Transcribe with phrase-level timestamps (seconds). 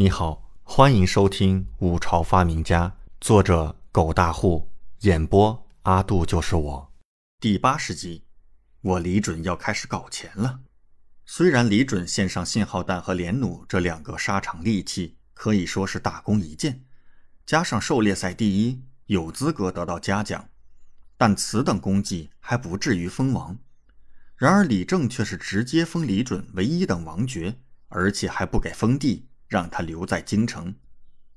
[0.00, 2.88] 你好，欢迎收听《五朝发明家》，
[3.20, 6.92] 作者狗大户，演播阿杜就是我，
[7.38, 8.24] 第八十集。
[8.80, 10.60] 我李准要开始搞钱了。
[11.26, 16.82] 虽然李准献上信号弹和连弩这两个沙场利器可以说是大功一件，
[17.44, 20.48] 加上狩猎赛第一，有资格得到嘉奖，
[21.18, 23.58] 但此等功绩还不至于封王。
[24.34, 27.58] 然而李正却是直接封李准为一等王爵，
[27.88, 29.26] 而且还不给封地。
[29.50, 30.74] 让他留在京城。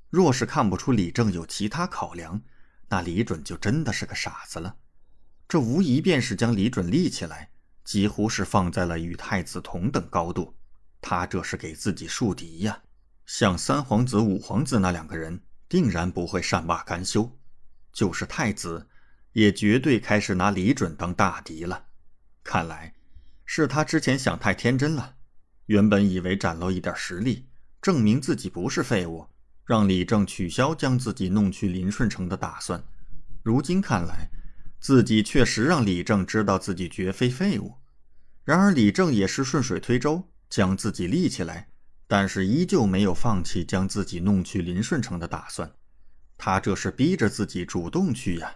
[0.10, 2.40] 若是看不出李正有其他考量，
[2.88, 4.78] 那李准就真的是个傻子了。
[5.48, 7.50] 这无疑便是将李准立起来，
[7.84, 10.56] 几乎是放在了与太子同等高度。
[11.02, 12.84] 他这是给自己树敌呀！
[13.26, 17.36] 像三皇子、五皇子那两个人，定然不会善罢甘休。
[17.92, 18.88] 就是太子，
[19.32, 21.88] 也绝对开始拿李准当大敌了。
[22.44, 22.94] 看来
[23.46, 25.16] 是他之前想太天真了。
[25.66, 27.48] 原本以为展露一点实力。
[27.84, 29.28] 证明自己不是废物，
[29.66, 32.82] 让李正取消将自己弄去林顺城的打算。
[33.44, 34.30] 如今看来，
[34.80, 37.74] 自己确实让李正知道自己绝非废物。
[38.46, 41.68] 然而李正也是顺水推舟，将自己立起来，
[42.08, 45.70] 但是依旧没有放弃将自己弄去林顺城的打算。
[46.38, 48.56] 他这是逼着自己主动去呀？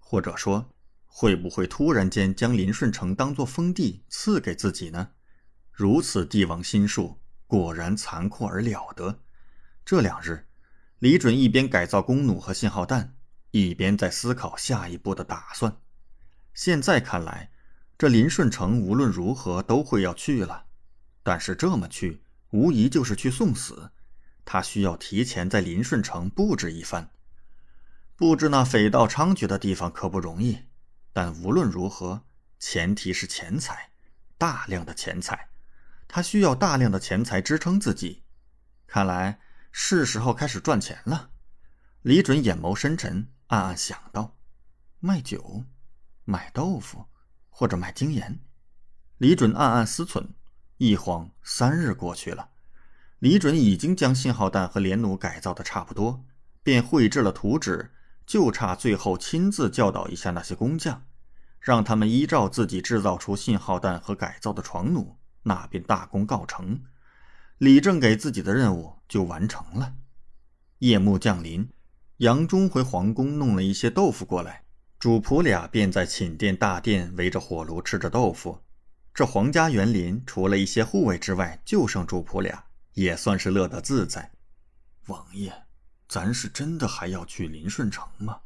[0.00, 0.74] 或者说，
[1.06, 5.10] 会不会突然间将林顺城当做封地赐给自己呢？
[5.70, 7.20] 如此帝王心术。
[7.46, 9.20] 果然残酷而了得。
[9.84, 10.46] 这两日，
[10.98, 13.16] 李准一边改造弓弩和信号弹，
[13.50, 15.76] 一边在思考下一步的打算。
[16.54, 17.50] 现在看来，
[17.98, 20.66] 这林顺城无论如何都会要去了。
[21.22, 23.90] 但是这么去，无疑就是去送死。
[24.44, 27.10] 他需要提前在林顺城布置一番。
[28.16, 30.64] 布置那匪盗猖獗的地方可不容易，
[31.12, 32.24] 但无论如何，
[32.58, 33.90] 前提是钱财，
[34.38, 35.48] 大量的钱财。
[36.06, 38.22] 他需要大量的钱财支撑自己，
[38.86, 39.40] 看来
[39.72, 41.30] 是时候开始赚钱了。
[42.02, 44.36] 李准眼眸深沉，暗暗想到：
[45.00, 45.64] 卖酒、
[46.24, 47.06] 买豆腐，
[47.48, 48.40] 或者卖精盐。
[49.18, 50.28] 李准暗暗思忖，
[50.76, 52.50] 一晃三日过去了。
[53.20, 56.24] 李准已经将信号弹和连弩改造的差不多，
[56.62, 57.94] 便绘制了图纸，
[58.26, 61.06] 就差最后亲自教导一下那些工匠，
[61.58, 65.18] 让他们依照自己制造出信号弹和改造的床弩。
[65.44, 66.82] 那便大功告成，
[67.58, 69.94] 李正给自己的任务就完成了。
[70.80, 71.68] 夜幕降临，
[72.18, 74.64] 杨忠回皇宫弄了一些豆腐过来，
[74.98, 78.60] 主仆俩便在寝殿大殿围着火炉吃着豆腐。
[79.14, 84.32] 这皇家园林除了一些护卫之外，就剩主仆俩，也算是乐得自在。
[85.06, 85.52] 王爷，
[86.08, 88.40] 咱是真的还要去林顺城吗？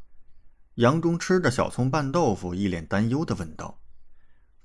[0.75, 3.81] 杨忠吃着小葱拌豆腐，一脸担忧地问道。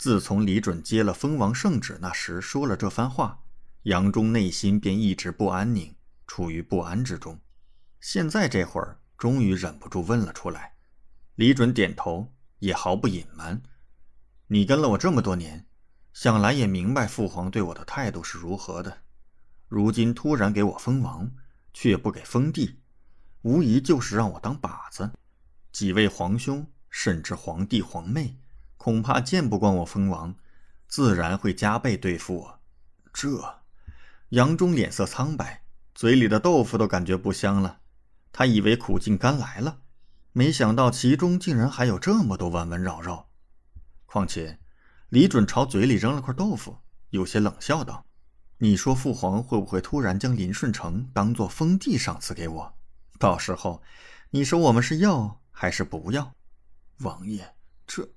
[0.04, 3.42] 自从李准接了封王圣旨那时说了这番话，
[3.84, 5.96] 杨忠内心便一直不安宁，
[6.28, 7.40] 处于不安之中。
[8.02, 10.74] 现在这会儿，终于忍不住问了出来。
[11.36, 13.64] 李准点头，也毫不隐瞒
[14.48, 15.66] ：“你跟了我这么多年，
[16.12, 19.04] 想来也明白父皇对我的态度是如何的。
[19.70, 21.32] 如今突然给我封王，
[21.72, 22.78] 却不给封地，
[23.44, 25.10] 无疑就是让我当靶子。
[25.72, 28.36] 几位皇兄，甚至皇帝、皇妹。”
[28.84, 30.36] 恐怕见不惯我封王，
[30.90, 32.60] 自然会加倍对付我。
[33.14, 33.62] 这，
[34.32, 35.64] 杨忠脸色苍白，
[35.96, 37.80] 嘴里的豆腐都感觉不香了。
[38.34, 39.78] 他以为苦尽甘来了，
[40.34, 43.30] 没想到其中竟然还有这么多弯弯绕绕。
[44.06, 44.60] 况且，
[45.08, 46.80] 李准朝嘴里扔了块豆腐，
[47.12, 48.06] 有些冷笑道
[48.60, 52.74] ：“你说父皇会不会突然将林顺城当做封地赏赐给我？
[53.18, 53.82] 到时候，
[54.32, 56.34] 你说我们是要还是不要？”
[57.00, 57.56] 王爷，
[57.88, 58.10] 这……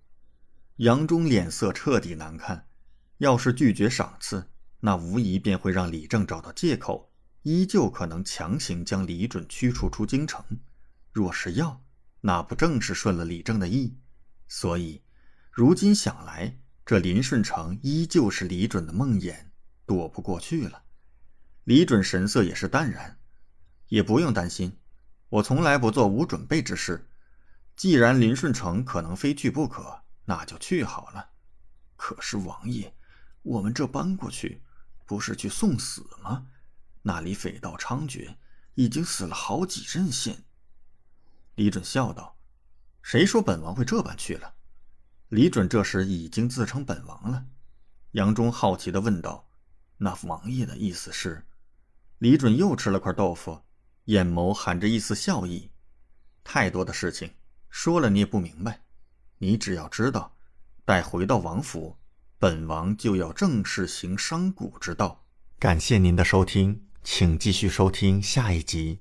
[0.77, 2.69] 杨忠脸色彻底难看，
[3.17, 4.51] 要是拒绝赏赐，
[4.81, 7.11] 那无疑便会让李正找到借口，
[7.45, 10.45] 依旧可能强行将李准驱逐出京城。
[11.13, 11.83] 若是要，
[12.21, 13.97] 那不正是顺了李正的意？
[14.49, 15.01] 所以，
[15.51, 19.35] 如今想来，这林顺成依旧是李准的梦魇，
[19.87, 20.83] 躲不过去了。
[21.65, 23.19] 李准神色也是淡然，
[23.89, 24.77] 也不用担心，
[25.31, 27.09] 我从来不做无准备之事。
[27.75, 30.03] 既然林顺成可能非去不可。
[30.27, 31.31] 那就去好了。
[31.97, 32.95] 可是王爷，
[33.43, 34.63] 我们这搬过去，
[35.07, 36.47] 不是去送死吗？
[37.03, 38.37] 那里匪盗猖獗，
[38.75, 40.45] 已经死了好几阵线。
[41.55, 42.37] 李准笑道
[43.03, 44.55] ：“谁说本王会这般去了？”
[45.31, 47.47] 李准这时已经自称本王了。
[48.13, 49.49] 杨忠好奇的问道
[49.99, 51.47] ：“那王爷的意思是？”
[52.19, 53.63] 李准又吃了块豆腐，
[54.05, 55.71] 眼眸含着一丝笑意
[56.45, 57.35] ：“太多的事情，
[57.71, 58.83] 说了你也不明白。”
[59.39, 60.37] 你只要知道，
[60.85, 61.97] 待回到王府，
[62.39, 65.25] 本王就要正式行商贾之道。
[65.59, 69.01] 感谢您的收听，请继续收听下一集。